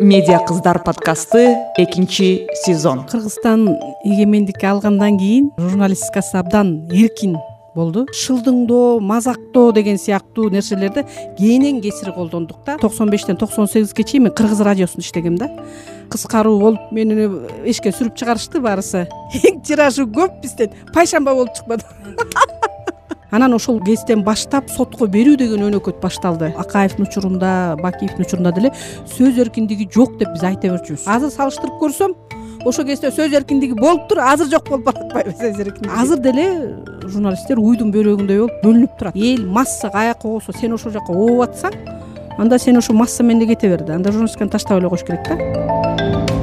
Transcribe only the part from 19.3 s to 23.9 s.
эң тиражы көп бизден пайшамба болуп чыкпады анан ошол